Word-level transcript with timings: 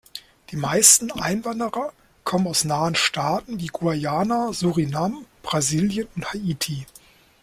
Die 0.49 0.55
meisten 0.55 1.11
Einwanderer 1.11 1.93
kommen 2.23 2.47
aus 2.47 2.63
nahen 2.65 2.95
Staaten 2.95 3.59
wie 3.59 3.67
Guyana, 3.67 4.51
Suriname, 4.51 5.25
Brasilien 5.43 6.07
und 6.15 6.33
Haiti. 6.33 6.87